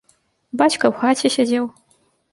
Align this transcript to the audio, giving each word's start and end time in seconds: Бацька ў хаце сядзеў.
Бацька 0.61 0.83
ў 0.89 0.93
хаце 1.03 1.27
сядзеў. 1.37 1.65